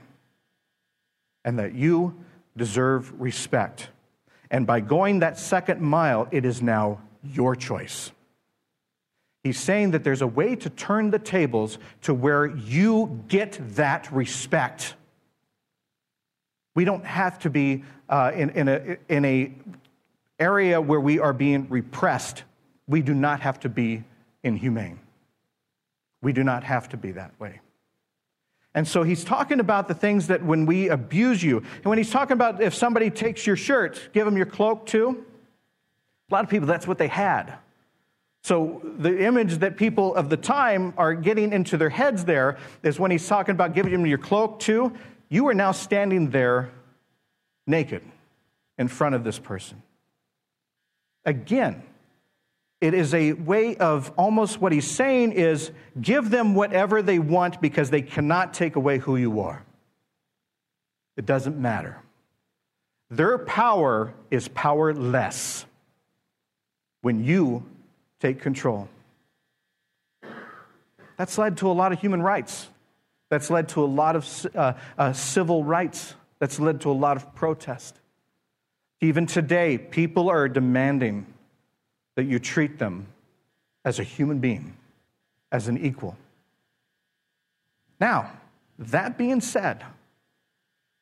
and 1.44 1.58
that 1.58 1.74
you 1.74 2.14
deserve 2.56 3.20
respect. 3.20 3.88
And 4.50 4.66
by 4.66 4.80
going 4.80 5.20
that 5.20 5.38
second 5.38 5.80
mile, 5.80 6.28
it 6.30 6.44
is 6.44 6.62
now 6.62 7.00
your 7.22 7.56
choice. 7.56 8.12
He's 9.42 9.58
saying 9.58 9.90
that 9.90 10.04
there's 10.04 10.22
a 10.22 10.26
way 10.26 10.56
to 10.56 10.70
turn 10.70 11.10
the 11.10 11.18
tables 11.18 11.78
to 12.02 12.14
where 12.14 12.46
you 12.46 13.22
get 13.28 13.58
that 13.76 14.10
respect. 14.10 14.94
We 16.74 16.84
don't 16.84 17.04
have 17.04 17.38
to 17.40 17.50
be 17.50 17.84
uh, 18.08 18.32
in, 18.34 18.50
in, 18.50 18.68
a, 18.68 18.96
in 19.08 19.24
a 19.24 19.52
area 20.38 20.80
where 20.80 21.00
we 21.00 21.18
are 21.18 21.32
being 21.32 21.68
repressed. 21.68 22.42
We 22.88 23.02
do 23.02 23.14
not 23.14 23.40
have 23.40 23.60
to 23.60 23.68
be 23.68 24.04
inhumane. 24.42 24.98
We 26.22 26.32
do 26.32 26.42
not 26.42 26.64
have 26.64 26.88
to 26.90 26.96
be 26.96 27.12
that 27.12 27.38
way. 27.38 27.60
And 28.74 28.86
so 28.86 29.04
he's 29.04 29.22
talking 29.22 29.60
about 29.60 29.86
the 29.86 29.94
things 29.94 30.26
that 30.26 30.44
when 30.44 30.66
we 30.66 30.88
abuse 30.88 31.42
you, 31.42 31.58
and 31.58 31.84
when 31.84 31.98
he's 31.98 32.10
talking 32.10 32.32
about 32.32 32.60
if 32.60 32.74
somebody 32.74 33.08
takes 33.08 33.46
your 33.46 33.56
shirt, 33.56 34.08
give 34.12 34.24
them 34.24 34.36
your 34.36 34.46
cloak 34.46 34.86
too. 34.86 35.24
A 36.30 36.34
lot 36.34 36.44
of 36.44 36.50
people, 36.50 36.66
that's 36.66 36.86
what 36.86 36.98
they 36.98 37.06
had. 37.06 37.54
So 38.42 38.82
the 38.98 39.24
image 39.24 39.58
that 39.58 39.76
people 39.76 40.14
of 40.14 40.28
the 40.28 40.36
time 40.36 40.92
are 40.98 41.14
getting 41.14 41.52
into 41.52 41.76
their 41.76 41.88
heads 41.88 42.24
there 42.24 42.58
is 42.82 42.98
when 42.98 43.10
he's 43.10 43.26
talking 43.26 43.54
about 43.54 43.74
giving 43.74 43.92
them 43.92 44.06
your 44.06 44.18
cloak 44.18 44.58
too, 44.58 44.92
you 45.28 45.46
are 45.48 45.54
now 45.54 45.72
standing 45.72 46.30
there 46.30 46.70
naked 47.66 48.02
in 48.76 48.88
front 48.88 49.14
of 49.14 49.24
this 49.24 49.38
person. 49.38 49.82
Again, 51.24 51.82
it 52.84 52.92
is 52.92 53.14
a 53.14 53.32
way 53.32 53.78
of 53.78 54.12
almost 54.18 54.60
what 54.60 54.70
he's 54.70 54.90
saying 54.90 55.32
is 55.32 55.70
give 55.98 56.28
them 56.28 56.54
whatever 56.54 57.00
they 57.00 57.18
want 57.18 57.62
because 57.62 57.88
they 57.88 58.02
cannot 58.02 58.52
take 58.52 58.76
away 58.76 58.98
who 58.98 59.16
you 59.16 59.40
are. 59.40 59.64
It 61.16 61.24
doesn't 61.24 61.56
matter. 61.56 61.96
Their 63.08 63.38
power 63.38 64.12
is 64.30 64.48
powerless 64.48 65.64
when 67.00 67.24
you 67.24 67.64
take 68.20 68.42
control. 68.42 68.86
That's 71.16 71.38
led 71.38 71.56
to 71.58 71.70
a 71.70 71.72
lot 71.72 71.92
of 71.92 72.00
human 72.00 72.20
rights. 72.20 72.68
That's 73.30 73.48
led 73.48 73.70
to 73.70 73.82
a 73.82 73.86
lot 73.86 74.14
of 74.14 74.46
uh, 74.54 74.74
uh, 74.98 75.14
civil 75.14 75.64
rights. 75.64 76.12
That's 76.38 76.60
led 76.60 76.82
to 76.82 76.90
a 76.90 76.92
lot 76.92 77.16
of 77.16 77.34
protest. 77.34 77.98
Even 79.00 79.24
today, 79.24 79.78
people 79.78 80.28
are 80.28 80.50
demanding 80.50 81.24
that 82.16 82.24
you 82.24 82.38
treat 82.38 82.78
them 82.78 83.06
as 83.84 83.98
a 83.98 84.02
human 84.02 84.38
being, 84.38 84.76
as 85.52 85.68
an 85.68 85.78
equal. 85.78 86.16
Now, 88.00 88.30
that 88.78 89.18
being 89.18 89.40
said, 89.40 89.84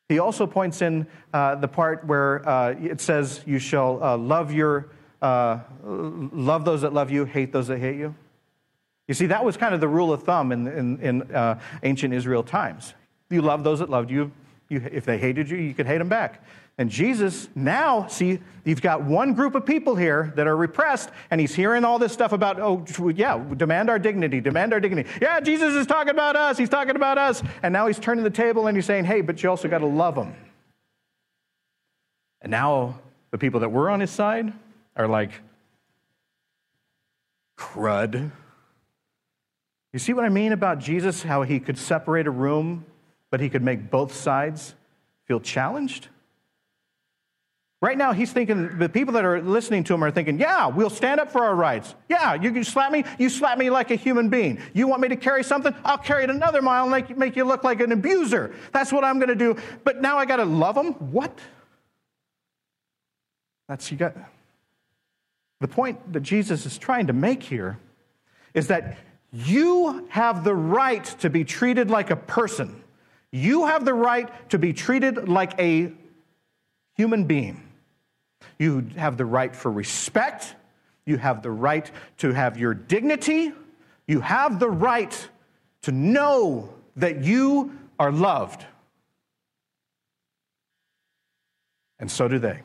he 0.09 0.19
also 0.19 0.45
points 0.45 0.81
in 0.81 1.07
uh, 1.33 1.55
the 1.55 1.67
part 1.67 2.05
where 2.05 2.47
uh, 2.47 2.75
it 2.79 3.01
says, 3.01 3.41
"You 3.45 3.57
shall 3.57 4.03
uh, 4.03 4.17
love 4.17 4.53
your 4.53 4.89
uh, 5.21 5.59
love 5.83 6.65
those 6.65 6.81
that 6.81 6.93
love 6.93 7.09
you, 7.09 7.25
hate 7.25 7.51
those 7.51 7.67
that 7.67 7.79
hate 7.79 7.97
you." 7.97 8.13
You 9.07 9.13
see, 9.13 9.25
that 9.27 9.43
was 9.43 9.57
kind 9.57 9.73
of 9.73 9.81
the 9.81 9.87
rule 9.87 10.13
of 10.13 10.23
thumb 10.23 10.51
in, 10.51 10.67
in, 10.67 10.99
in 11.01 11.21
uh, 11.33 11.59
ancient 11.83 12.13
Israel 12.13 12.43
times. 12.43 12.93
You 13.29 13.41
love 13.41 13.63
those 13.63 13.79
that 13.79 13.89
loved 13.89 14.09
you. 14.09 14.31
you. 14.69 14.81
If 14.91 15.05
they 15.05 15.17
hated 15.17 15.49
you, 15.49 15.57
you 15.57 15.73
could 15.73 15.87
hate 15.87 15.97
them 15.97 16.09
back. 16.09 16.45
And 16.77 16.89
Jesus, 16.89 17.49
now, 17.53 18.07
see, 18.07 18.39
you've 18.65 18.81
got 18.81 19.03
one 19.03 19.33
group 19.33 19.53
of 19.53 19.63
people 19.63 19.95
here 19.95 20.33
that 20.35 20.47
are 20.47 20.57
repressed, 20.57 21.11
and 21.29 21.39
he's 21.39 21.53
hearing 21.53 21.85
all 21.85 21.99
this 21.99 22.11
stuff 22.11 22.31
about, 22.31 22.59
oh, 22.59 22.83
yeah, 23.09 23.37
demand 23.55 23.91
our 23.91 23.99
dignity, 23.99 24.41
demand 24.41 24.73
our 24.73 24.79
dignity. 24.79 25.07
Yeah, 25.21 25.39
Jesus 25.39 25.75
is 25.75 25.85
talking 25.85 26.09
about 26.09 26.35
us, 26.35 26.57
he's 26.57 26.69
talking 26.69 26.95
about 26.95 27.19
us. 27.19 27.43
And 27.61 27.73
now 27.73 27.85
he's 27.85 27.99
turning 27.99 28.23
the 28.23 28.31
table 28.31 28.65
and 28.65 28.75
he's 28.75 28.87
saying, 28.87 29.05
hey, 29.05 29.21
but 29.21 29.43
you 29.43 29.49
also 29.49 29.67
got 29.67 29.79
to 29.79 29.85
love 29.85 30.15
them. 30.15 30.35
And 32.41 32.49
now 32.49 32.99
the 33.29 33.37
people 33.37 33.59
that 33.59 33.71
were 33.71 33.89
on 33.91 33.99
his 33.99 34.09
side 34.09 34.51
are 34.95 35.07
like, 35.07 35.31
crud. 37.55 38.31
You 39.91 39.99
see 39.99 40.13
what 40.13 40.25
I 40.25 40.29
mean 40.29 40.53
about 40.53 40.79
Jesus, 40.79 41.21
how 41.21 41.43
he 41.43 41.59
could 41.59 41.77
separate 41.77 42.25
a 42.25 42.31
room, 42.31 42.85
but 43.29 43.39
he 43.41 43.49
could 43.49 43.61
make 43.61 43.91
both 43.91 44.15
sides 44.15 44.73
feel 45.25 45.39
challenged? 45.39 46.07
Right 47.83 47.97
now, 47.97 48.13
he's 48.13 48.31
thinking, 48.31 48.77
the 48.79 48.87
people 48.87 49.13
that 49.15 49.25
are 49.25 49.41
listening 49.41 49.83
to 49.83 49.93
him 49.93 50.05
are 50.05 50.09
thinking, 50.09 50.39
yeah, 50.39 50.67
we'll 50.67 50.89
stand 50.89 51.19
up 51.19 51.29
for 51.29 51.43
our 51.43 51.53
rights. 51.53 51.95
Yeah, 52.07 52.33
you 52.33 52.53
can 52.53 52.63
slap 52.63 52.93
me, 52.93 53.03
you 53.19 53.27
slap 53.27 53.57
me 53.57 53.69
like 53.69 53.91
a 53.91 53.95
human 53.95 54.29
being. 54.29 54.57
You 54.71 54.87
want 54.87 55.01
me 55.01 55.09
to 55.09 55.17
carry 55.17 55.43
something? 55.43 55.75
I'll 55.83 55.97
carry 55.97 56.23
it 56.23 56.29
another 56.29 56.61
mile 56.61 56.83
and 56.83 56.91
make, 56.91 57.17
make 57.17 57.35
you 57.35 57.43
look 57.43 57.65
like 57.65 57.81
an 57.81 57.91
abuser. 57.91 58.55
That's 58.71 58.93
what 58.93 59.03
I'm 59.03 59.19
going 59.19 59.27
to 59.27 59.35
do. 59.35 59.57
But 59.83 60.01
now 60.01 60.17
I 60.17 60.23
got 60.23 60.37
to 60.37 60.45
love 60.45 60.75
them? 60.75 60.93
What? 61.11 61.37
That's, 63.67 63.91
you 63.91 63.97
got. 63.97 64.15
The 65.59 65.67
point 65.67 66.13
that 66.13 66.21
Jesus 66.21 66.65
is 66.65 66.77
trying 66.77 67.07
to 67.07 67.13
make 67.13 67.43
here 67.43 67.79
is 68.53 68.67
that 68.67 68.97
you 69.33 70.07
have 70.07 70.45
the 70.45 70.55
right 70.55 71.03
to 71.19 71.29
be 71.29 71.43
treated 71.43 71.91
like 71.91 72.11
a 72.11 72.15
person. 72.15 72.81
You 73.31 73.65
have 73.65 73.83
the 73.83 73.93
right 73.93 74.49
to 74.51 74.57
be 74.57 74.71
treated 74.71 75.27
like 75.27 75.59
a 75.59 75.91
human 76.95 77.25
being. 77.25 77.71
You 78.59 78.87
have 78.95 79.17
the 79.17 79.25
right 79.25 79.55
for 79.55 79.71
respect. 79.71 80.55
You 81.05 81.17
have 81.17 81.41
the 81.41 81.51
right 81.51 81.89
to 82.19 82.31
have 82.31 82.57
your 82.57 82.73
dignity. 82.73 83.51
You 84.07 84.21
have 84.21 84.59
the 84.59 84.69
right 84.69 85.27
to 85.83 85.91
know 85.91 86.73
that 86.95 87.23
you 87.23 87.77
are 87.99 88.11
loved. 88.11 88.65
And 91.99 92.09
so 92.11 92.27
do 92.27 92.39
they. 92.39 92.59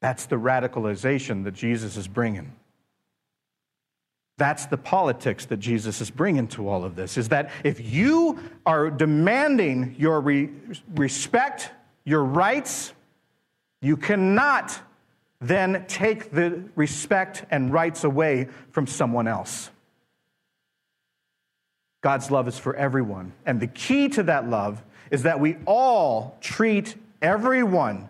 That's 0.00 0.26
the 0.26 0.36
radicalization 0.36 1.44
that 1.44 1.54
Jesus 1.54 1.96
is 1.96 2.06
bringing. 2.06 2.52
That's 4.38 4.66
the 4.66 4.76
politics 4.76 5.46
that 5.46 5.56
Jesus 5.56 6.00
is 6.00 6.10
bringing 6.10 6.46
to 6.48 6.68
all 6.68 6.84
of 6.84 6.94
this. 6.94 7.16
Is 7.16 7.30
that 7.30 7.50
if 7.64 7.80
you 7.92 8.38
are 8.66 8.90
demanding 8.90 9.96
your 9.98 10.20
re- 10.20 10.50
respect 10.94 11.70
your 12.06 12.24
rights, 12.24 12.94
you 13.82 13.98
cannot 13.98 14.80
then 15.40 15.84
take 15.86 16.30
the 16.30 16.62
respect 16.74 17.44
and 17.50 17.70
rights 17.70 18.04
away 18.04 18.48
from 18.70 18.86
someone 18.86 19.28
else. 19.28 19.68
God's 22.00 22.30
love 22.30 22.48
is 22.48 22.58
for 22.58 22.74
everyone. 22.74 23.32
And 23.44 23.60
the 23.60 23.66
key 23.66 24.08
to 24.10 24.22
that 24.22 24.48
love 24.48 24.82
is 25.10 25.24
that 25.24 25.40
we 25.40 25.56
all 25.66 26.38
treat 26.40 26.94
everyone 27.20 28.08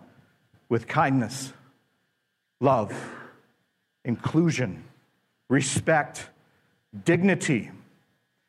with 0.69 0.87
kindness, 0.87 1.53
love, 2.61 2.93
inclusion, 4.05 4.85
respect, 5.49 6.29
dignity. 7.05 7.71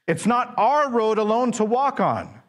It's 0.07 0.25
not 0.25 0.53
our 0.57 0.89
road 0.89 1.17
alone 1.17 1.51
to 1.53 1.65
walk 1.65 1.99
on. 1.99 2.41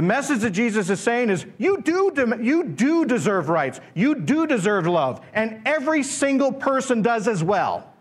The 0.00 0.06
message 0.06 0.38
that 0.38 0.52
Jesus 0.52 0.88
is 0.88 0.98
saying 0.98 1.28
is 1.28 1.44
you 1.58 1.82
do, 1.82 2.10
you 2.40 2.64
do 2.64 3.04
deserve 3.04 3.50
rights. 3.50 3.82
You 3.92 4.14
do 4.14 4.46
deserve 4.46 4.86
love. 4.86 5.20
And 5.34 5.60
every 5.66 6.04
single 6.04 6.52
person 6.52 7.02
does 7.02 7.28
as 7.28 7.44
well. 7.44 7.92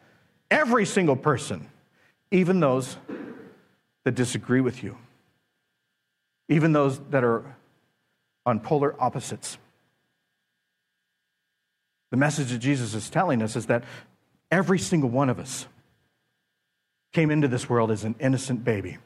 Every 0.49 0.85
single 0.85 1.17
person. 1.17 1.67
Even 2.31 2.61
those 2.61 2.95
that 4.05 4.15
disagree 4.15 4.61
with 4.61 4.81
you. 4.81 4.95
Even 6.47 6.71
those 6.71 6.99
that 7.09 7.25
are 7.25 7.43
on 8.45 8.61
polar 8.61 8.95
opposites. 8.97 9.57
The 12.11 12.17
message 12.17 12.51
that 12.51 12.59
Jesus 12.59 12.93
is 12.93 13.09
telling 13.09 13.41
us 13.41 13.57
is 13.57 13.65
that 13.65 13.83
every 14.49 14.79
single 14.79 15.09
one 15.09 15.29
of 15.29 15.37
us 15.37 15.67
came 17.11 17.29
into 17.29 17.49
this 17.49 17.69
world 17.69 17.91
as 17.91 18.05
an 18.05 18.15
innocent 18.21 18.63
baby 18.63 18.99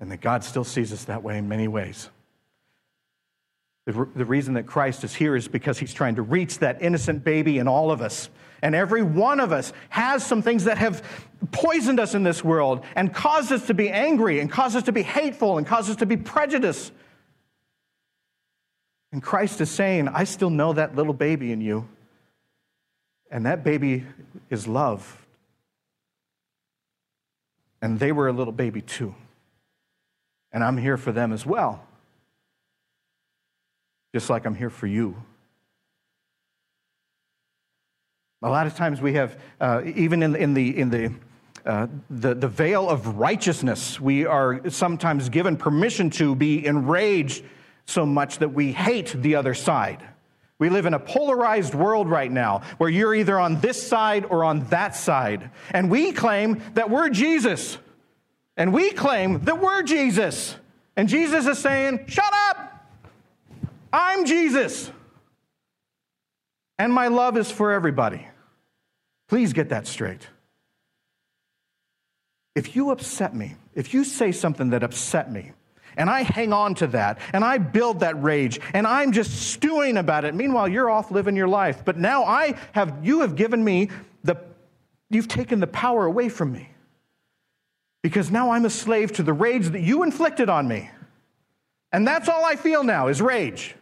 and 0.00 0.10
that 0.10 0.20
God 0.20 0.44
still 0.44 0.64
sees 0.64 0.92
us 0.92 1.04
that 1.04 1.22
way 1.22 1.38
in 1.38 1.48
many 1.48 1.68
ways. 1.68 2.08
The, 3.86 4.06
the 4.14 4.24
reason 4.24 4.54
that 4.54 4.66
Christ 4.66 5.02
is 5.04 5.14
here 5.14 5.34
is 5.34 5.48
because 5.48 5.78
he's 5.78 5.94
trying 5.94 6.16
to 6.16 6.22
reach 6.22 6.58
that 6.58 6.82
innocent 6.82 7.24
baby 7.24 7.58
in 7.58 7.66
all 7.66 7.90
of 7.90 8.02
us. 8.02 8.28
And 8.60 8.74
every 8.74 9.02
one 9.02 9.40
of 9.40 9.52
us 9.52 9.72
has 9.88 10.26
some 10.26 10.42
things 10.42 10.64
that 10.64 10.78
have 10.78 11.02
poisoned 11.52 12.00
us 12.00 12.14
in 12.14 12.22
this 12.22 12.44
world 12.44 12.84
and 12.96 13.14
caused 13.14 13.52
us 13.52 13.66
to 13.68 13.74
be 13.74 13.88
angry 13.88 14.40
and 14.40 14.50
caused 14.50 14.76
us 14.76 14.82
to 14.84 14.92
be 14.92 15.02
hateful 15.02 15.58
and 15.58 15.66
caused 15.66 15.90
us 15.90 15.96
to 15.96 16.06
be 16.06 16.16
prejudiced 16.16 16.92
And 19.12 19.22
Christ 19.22 19.60
is 19.60 19.70
saying, 19.70 20.08
I 20.08 20.24
still 20.24 20.50
know 20.50 20.72
that 20.74 20.94
little 20.94 21.14
baby 21.14 21.52
in 21.52 21.60
you. 21.60 21.88
And 23.30 23.46
that 23.46 23.64
baby 23.64 24.04
is 24.50 24.66
love. 24.66 25.26
And 27.80 27.98
they 27.98 28.12
were 28.12 28.28
a 28.28 28.32
little 28.32 28.52
baby 28.52 28.82
too. 28.82 29.14
And 30.52 30.64
I'm 30.64 30.76
here 30.76 30.96
for 30.96 31.12
them 31.12 31.32
as 31.32 31.44
well. 31.44 31.84
Just 34.14 34.30
like 34.30 34.46
I'm 34.46 34.54
here 34.54 34.70
for 34.70 34.86
you. 34.86 35.16
A 38.42 38.48
lot 38.48 38.66
of 38.66 38.76
times 38.76 39.00
we 39.00 39.14
have, 39.14 39.36
uh, 39.60 39.82
even 39.84 40.22
in, 40.22 40.36
in 40.36 40.54
the, 40.54 40.78
in 40.78 40.90
the, 40.90 41.12
uh, 41.66 41.88
the, 42.08 42.34
the 42.34 42.46
veil 42.48 42.88
of 42.88 43.18
righteousness, 43.18 44.00
we 44.00 44.26
are 44.26 44.70
sometimes 44.70 45.28
given 45.28 45.56
permission 45.56 46.08
to 46.10 46.36
be 46.36 46.64
enraged 46.64 47.44
so 47.84 48.06
much 48.06 48.38
that 48.38 48.50
we 48.50 48.72
hate 48.72 49.12
the 49.12 49.34
other 49.34 49.54
side. 49.54 50.06
We 50.58 50.70
live 50.70 50.86
in 50.86 50.94
a 50.94 50.98
polarized 50.98 51.74
world 51.74 52.08
right 52.08 52.30
now 52.30 52.62
where 52.78 52.90
you're 52.90 53.14
either 53.14 53.38
on 53.38 53.60
this 53.60 53.84
side 53.84 54.24
or 54.24 54.44
on 54.44 54.64
that 54.66 54.94
side. 54.94 55.50
And 55.70 55.90
we 55.90 56.12
claim 56.12 56.62
that 56.74 56.90
we're 56.90 57.08
Jesus. 57.10 57.78
And 58.58 58.72
we 58.72 58.90
claim 58.90 59.44
that 59.44 59.60
we're 59.60 59.82
Jesus. 59.82 60.56
And 60.96 61.08
Jesus 61.08 61.46
is 61.46 61.58
saying, 61.58 62.06
Shut 62.08 62.30
up! 62.50 62.86
I'm 63.92 64.26
Jesus. 64.26 64.90
And 66.76 66.92
my 66.92 67.06
love 67.06 67.36
is 67.36 67.50
for 67.50 67.72
everybody. 67.72 68.26
Please 69.28 69.52
get 69.52 69.68
that 69.68 69.86
straight. 69.86 70.26
If 72.56 72.74
you 72.74 72.90
upset 72.90 73.34
me, 73.34 73.54
if 73.76 73.94
you 73.94 74.02
say 74.02 74.32
something 74.32 74.70
that 74.70 74.82
upset 74.82 75.30
me, 75.30 75.52
and 75.96 76.10
I 76.10 76.22
hang 76.22 76.52
on 76.52 76.74
to 76.76 76.88
that, 76.88 77.18
and 77.32 77.44
I 77.44 77.58
build 77.58 78.00
that 78.00 78.20
rage, 78.20 78.60
and 78.74 78.86
I'm 78.86 79.12
just 79.12 79.50
stewing 79.50 79.96
about 79.96 80.24
it. 80.24 80.34
Meanwhile, 80.34 80.68
you're 80.68 80.90
off 80.90 81.10
living 81.12 81.36
your 81.36 81.48
life. 81.48 81.84
But 81.84 81.96
now 81.96 82.24
I 82.24 82.56
have, 82.72 83.04
you 83.04 83.20
have 83.20 83.36
given 83.36 83.62
me 83.62 83.90
the, 84.24 84.36
you've 85.10 85.28
taken 85.28 85.60
the 85.60 85.66
power 85.68 86.06
away 86.06 86.28
from 86.28 86.52
me. 86.52 86.70
Because 88.08 88.30
now 88.30 88.52
I'm 88.52 88.64
a 88.64 88.70
slave 88.70 89.12
to 89.12 89.22
the 89.22 89.34
rage 89.34 89.66
that 89.66 89.82
you 89.82 90.02
inflicted 90.02 90.48
on 90.48 90.66
me. 90.66 90.88
And 91.92 92.08
that's 92.08 92.26
all 92.26 92.42
I 92.42 92.56
feel 92.56 92.82
now 92.82 93.08
is 93.08 93.20
rage. 93.20 93.74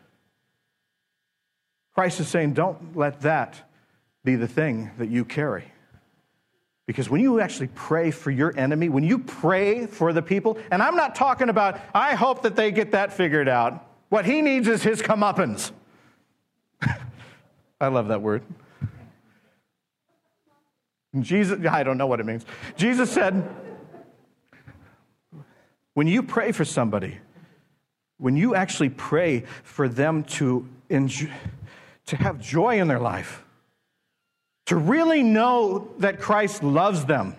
Christ 1.94 2.18
is 2.18 2.26
saying, 2.26 2.54
don't 2.54 2.96
let 2.96 3.20
that 3.20 3.70
be 4.24 4.34
the 4.34 4.48
thing 4.48 4.90
that 4.98 5.10
you 5.10 5.24
carry. 5.24 5.70
Because 6.86 7.08
when 7.08 7.20
you 7.20 7.38
actually 7.38 7.68
pray 7.68 8.10
for 8.10 8.32
your 8.32 8.52
enemy, 8.58 8.88
when 8.88 9.04
you 9.04 9.20
pray 9.20 9.86
for 9.86 10.12
the 10.12 10.22
people, 10.22 10.58
and 10.72 10.82
I'm 10.82 10.96
not 10.96 11.14
talking 11.14 11.48
about, 11.48 11.78
I 11.94 12.16
hope 12.16 12.42
that 12.42 12.56
they 12.56 12.72
get 12.72 12.90
that 12.90 13.12
figured 13.12 13.48
out. 13.48 13.86
What 14.08 14.24
he 14.24 14.42
needs 14.42 14.66
is 14.66 14.82
his 14.82 15.02
comeuppance. 15.02 15.70
I 17.80 17.86
love 17.86 18.08
that 18.08 18.22
word. 18.22 18.42
Jesus, 21.20 21.64
I 21.64 21.84
don't 21.84 21.96
know 21.96 22.08
what 22.08 22.18
it 22.18 22.26
means. 22.26 22.44
Jesus 22.76 23.08
said, 23.08 23.48
when 25.96 26.06
you 26.06 26.22
pray 26.22 26.52
for 26.52 26.66
somebody, 26.66 27.16
when 28.18 28.36
you 28.36 28.54
actually 28.54 28.90
pray 28.90 29.44
for 29.62 29.88
them 29.88 30.24
to, 30.24 30.68
enjoy, 30.90 31.32
to 32.04 32.16
have 32.18 32.38
joy 32.38 32.78
in 32.78 32.86
their 32.86 32.98
life, 32.98 33.42
to 34.66 34.76
really 34.76 35.22
know 35.22 35.88
that 36.00 36.20
Christ 36.20 36.62
loves 36.62 37.06
them, 37.06 37.34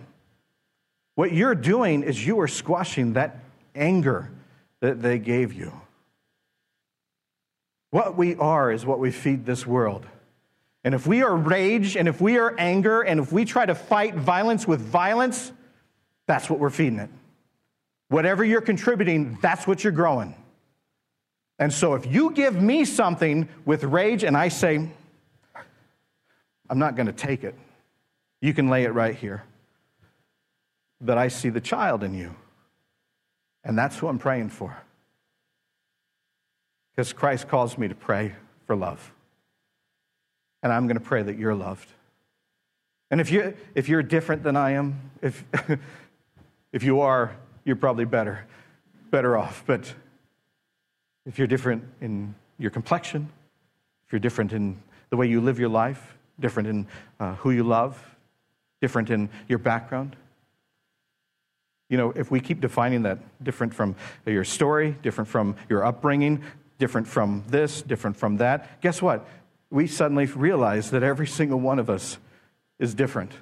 what 1.14 1.32
you're 1.32 1.54
doing 1.54 2.02
is 2.02 2.26
you 2.26 2.40
are 2.40 2.48
squashing 2.48 3.14
that 3.14 3.42
anger 3.76 4.32
that 4.80 5.04
they 5.04 5.20
gave 5.20 5.54
you. 5.54 5.72
What 7.92 8.18
we 8.18 8.34
are 8.38 8.72
is 8.72 8.88
what 8.88 8.98
we 8.98 9.12
feed 9.12 9.46
this 9.46 9.67
world. 9.67 10.04
And 10.84 10.96
if 10.96 11.06
we 11.06 11.22
are 11.22 11.36
rage 11.36 11.96
and 11.96 12.08
if 12.08 12.20
we 12.20 12.39
are 12.39 12.56
anger 12.58 13.04
and 13.04 13.20
if 13.20 13.32
we 13.32 13.46
try 13.46 13.67
to 13.67 13.76
fight 13.76 14.15
violence 14.15 14.67
with 14.67 14.82
violence, 14.82 15.52
that's 16.26 16.50
what 16.50 16.58
we're 16.58 16.72
feeding 16.72 16.98
it. 16.98 17.12
Whatever 18.10 18.43
you're 18.43 18.62
contributing, 18.62 19.38
that's 19.41 19.67
what 19.67 19.84
you're 19.84 19.93
growing. 19.93 20.36
And 21.60 21.74
so 21.74 21.96
if 21.96 22.06
you 22.06 22.32
give 22.32 22.62
me 22.62 22.86
something 22.86 23.50
with 23.65 23.84
rage 23.84 24.24
and 24.24 24.38
I 24.38 24.48
say, 24.50 24.89
I'm 26.70 26.80
not 26.80 26.96
going 26.96 27.08
to 27.08 27.13
take 27.13 27.43
it. 27.43 27.56
You 28.41 28.54
can 28.54 28.70
lay 28.70 28.84
it 28.84 28.93
right 28.93 29.15
here. 29.15 29.43
But 31.02 31.17
I 31.17 31.28
see 31.28 31.50
the 31.50 31.62
child 31.62 32.04
in 32.04 32.13
you. 32.13 32.36
And 33.63 33.78
that's 33.78 33.98
who 33.98 34.08
I'm 34.08 34.20
praying 34.20 34.50
for. 34.50 34.76
Because 36.96 37.13
Christ 37.13 37.48
calls 37.48 37.78
me 37.78 37.88
to 37.88 37.96
pray 37.96 38.34
for 38.65 38.76
love. 38.76 39.12
And 40.63 40.72
I'm 40.72 40.88
going 40.88 40.98
to 40.98 41.04
pray 41.04 41.24
that 41.24 41.38
you're 41.38 41.56
loved. 41.56 41.88
And 43.10 43.22
if, 43.22 43.32
you, 43.32 43.56
if 43.76 43.88
you're 43.88 44.04
different 44.04 44.43
than 44.43 44.56
I 44.56 44.72
am, 44.72 45.12
if, 45.22 45.43
if 46.72 46.84
you 46.84 47.02
are, 47.02 47.36
you're 47.67 47.75
probably 47.75 48.06
better, 48.06 48.45
better 49.12 49.38
off. 49.38 49.63
But 49.67 49.93
if 51.25 51.38
you're 51.38 51.47
different 51.47 51.84
in 51.99 52.34
your 52.58 52.71
complexion, 52.71 53.30
if 54.06 54.13
you're 54.13 54.21
different 54.21 54.53
in 54.53 54.82
the 55.10 55.17
way 55.17 55.27
you 55.27 55.41
live 55.41 55.60
your 55.60 55.69
life, 55.69 56.17
different 56.39 56.69
in 56.69 56.88
uh, 57.19 57.36
who 57.36 57.51
you 57.51 57.63
love, 57.63 58.01
different 58.82 59.10
in 59.10 59.30
your 59.49 59.60
background. 59.60 60.15
You 61.89 61.97
know, 61.97 62.12
if 62.12 62.32
we 62.32 62.39
keep 62.39 62.62
defining 62.62 63.03
that 63.03 63.19
different 63.43 63.73
from 63.73 63.95
your 64.25 64.45
story, 64.45 64.95
different 65.01 65.27
from 65.27 65.58
your 65.67 65.86
upbringing, 65.86 66.43
different 66.80 67.08
from 67.08 67.43
this, 67.47 67.82
different 67.82 68.15
from 68.15 68.38
that, 68.38 68.80
guess 68.82 69.01
what? 69.01 69.27
We 69.69 69.88
suddenly 69.88 70.25
realize 70.25 70.91
that 70.91 71.03
every 71.03 71.27
single 71.27 71.60
one 71.60 71.80
of 71.80 71.89
us 71.89 72.17
is 72.80 72.93
different. 72.93 73.34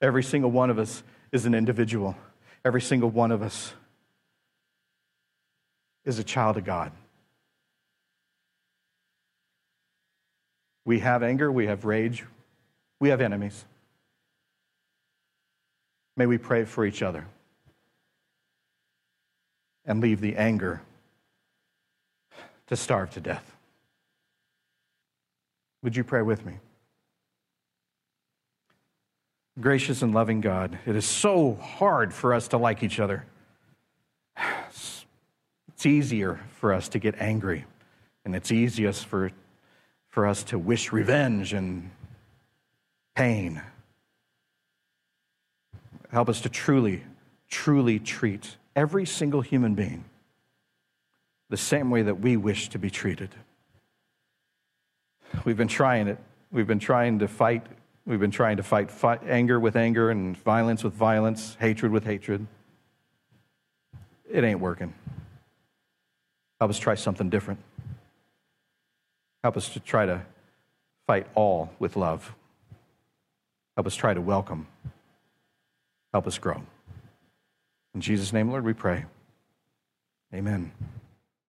Every 0.00 0.22
single 0.22 0.50
one 0.50 0.70
of 0.70 0.78
us 0.78 1.02
is 1.32 1.44
an 1.44 1.54
individual. 1.54 2.16
Every 2.64 2.80
single 2.80 3.10
one 3.10 3.32
of 3.32 3.42
us 3.42 3.72
is 6.04 6.18
a 6.18 6.24
child 6.24 6.56
of 6.56 6.64
God. 6.64 6.92
We 10.84 11.00
have 11.00 11.22
anger, 11.22 11.50
we 11.50 11.66
have 11.66 11.84
rage, 11.84 12.24
we 12.98 13.10
have 13.10 13.20
enemies. 13.20 13.64
May 16.16 16.26
we 16.26 16.38
pray 16.38 16.64
for 16.64 16.84
each 16.84 17.02
other 17.02 17.26
and 19.86 20.00
leave 20.00 20.20
the 20.20 20.36
anger 20.36 20.82
to 22.66 22.76
starve 22.76 23.10
to 23.12 23.20
death. 23.20 23.56
Would 25.82 25.96
you 25.96 26.04
pray 26.04 26.22
with 26.22 26.44
me? 26.44 26.58
Gracious 29.60 30.02
and 30.02 30.14
loving 30.14 30.40
God, 30.40 30.78
it 30.86 30.96
is 30.96 31.04
so 31.04 31.54
hard 31.54 32.14
for 32.14 32.32
us 32.32 32.48
to 32.48 32.56
like 32.56 32.82
each 32.82 32.98
other. 32.98 33.26
It's 34.68 35.86
easier 35.86 36.40
for 36.56 36.72
us 36.72 36.88
to 36.90 36.98
get 36.98 37.14
angry, 37.18 37.64
and 38.24 38.36
it's 38.36 38.52
easiest 38.52 39.06
for 39.06 39.32
for 40.10 40.26
us 40.26 40.42
to 40.44 40.58
wish 40.58 40.92
revenge 40.92 41.52
and 41.52 41.90
pain. 43.14 43.62
Help 46.10 46.28
us 46.28 46.40
to 46.42 46.48
truly, 46.48 47.02
truly 47.48 47.98
treat 47.98 48.56
every 48.74 49.06
single 49.06 49.40
human 49.40 49.74
being 49.74 50.04
the 51.48 51.56
same 51.56 51.90
way 51.90 52.02
that 52.02 52.20
we 52.20 52.36
wish 52.36 52.68
to 52.68 52.78
be 52.78 52.90
treated. 52.90 53.30
We've 55.44 55.56
been 55.56 55.68
trying 55.68 56.08
it. 56.08 56.18
We've 56.50 56.66
been 56.66 56.80
trying 56.80 57.20
to 57.20 57.28
fight. 57.28 57.64
We've 58.10 58.18
been 58.18 58.32
trying 58.32 58.56
to 58.56 58.64
fight, 58.64 58.90
fight 58.90 59.20
anger 59.28 59.60
with 59.60 59.76
anger 59.76 60.10
and 60.10 60.36
violence 60.36 60.82
with 60.82 60.94
violence, 60.94 61.56
hatred 61.60 61.92
with 61.92 62.04
hatred. 62.04 62.44
It 64.28 64.42
ain't 64.42 64.58
working. 64.58 64.94
Help 66.58 66.70
us 66.70 66.78
try 66.80 66.96
something 66.96 67.30
different. 67.30 67.60
Help 69.44 69.56
us 69.56 69.68
to 69.68 69.78
try 69.78 70.06
to 70.06 70.22
fight 71.06 71.28
all 71.36 71.70
with 71.78 71.94
love. 71.94 72.34
Help 73.76 73.86
us 73.86 73.94
try 73.94 74.12
to 74.12 74.20
welcome. 74.20 74.66
Help 76.12 76.26
us 76.26 76.36
grow. 76.36 76.64
In 77.94 78.00
Jesus' 78.00 78.32
name, 78.32 78.50
Lord, 78.50 78.64
we 78.64 78.72
pray. 78.72 79.04
Amen. 80.34 80.72